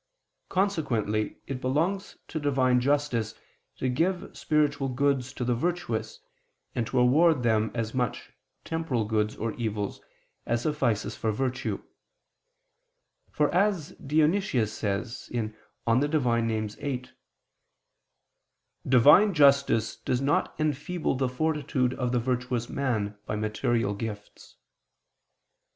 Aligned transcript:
Consequently 0.49 1.37
it 1.45 1.61
belongs 1.61 2.17
to 2.27 2.39
Divine 2.39 2.79
justice 2.81 3.35
to 3.75 3.87
give 3.87 4.35
spiritual 4.35 4.89
goods 4.89 5.31
to 5.33 5.45
the 5.45 5.53
virtuous, 5.53 6.21
and 6.73 6.87
to 6.87 6.97
award 6.97 7.43
them 7.43 7.69
as 7.75 7.93
much 7.93 8.31
temporal 8.65 9.05
goods 9.05 9.35
or 9.35 9.53
evils, 9.53 10.01
as 10.47 10.63
suffices 10.63 11.15
for 11.15 11.31
virtue: 11.31 11.83
for, 13.29 13.53
as 13.53 13.91
Dionysius 14.03 14.73
says 14.73 15.29
(Div. 15.31 15.53
Nom. 15.85 16.01
viii), 16.67 17.03
"Divine 18.87 19.33
justice 19.35 19.97
does 19.97 20.19
not 20.19 20.57
enfeeble 20.59 21.13
the 21.13 21.29
fortitude 21.29 21.93
of 21.93 22.11
the 22.11 22.17
virtuous 22.19 22.67
man, 22.69 23.19
by 23.27 23.35
material 23.35 23.93
gifts." 23.93 24.57